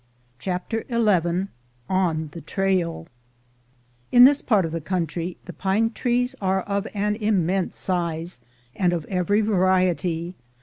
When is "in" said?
4.11-4.23